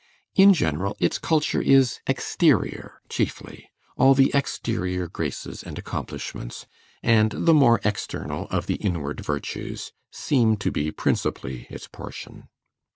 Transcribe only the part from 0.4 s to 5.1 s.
general its culture is exterior chiefly; all the exterior